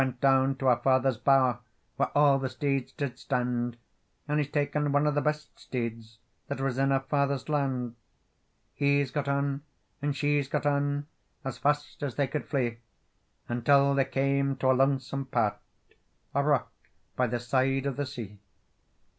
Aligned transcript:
He 0.01 0.03
went 0.07 0.19
down 0.19 0.55
to 0.55 0.65
her 0.65 0.77
father's 0.77 1.17
bower, 1.17 1.59
Where 1.95 2.09
all 2.17 2.39
the 2.39 2.49
steeds 2.49 2.91
did 2.91 3.19
stand, 3.19 3.77
And 4.27 4.39
he's 4.39 4.49
taken 4.49 4.91
one 4.91 5.05
of 5.05 5.13
the 5.13 5.21
best 5.21 5.59
steeds 5.59 6.17
That 6.47 6.59
was 6.59 6.79
in 6.79 6.89
her 6.89 7.01
father's 7.01 7.47
land. 7.47 7.93
He's 8.73 9.11
got 9.11 9.27
on 9.27 9.61
and 10.01 10.15
she's 10.15 10.47
got 10.47 10.65
on, 10.65 11.05
As 11.45 11.59
fast 11.59 12.01
as 12.01 12.15
they 12.15 12.25
could 12.25 12.47
flee, 12.47 12.79
Until 13.47 13.93
they 13.93 14.05
came 14.05 14.55
to 14.55 14.71
a 14.71 14.73
lonesome 14.73 15.25
part, 15.27 15.59
A 16.33 16.41
rock 16.43 16.71
by 17.15 17.27
the 17.27 17.39
side 17.39 17.85
of 17.85 17.95
the 17.97 18.07
sea. 18.07 18.39